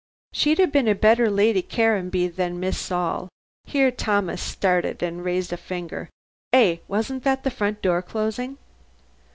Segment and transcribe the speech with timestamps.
[0.33, 3.29] She'd have been a better Lady Caranby than Miss Saul"
[3.65, 6.09] here Thomas started and raised a finger.
[6.51, 6.77] "Eh!
[6.87, 8.57] wasn't that the front door closing?"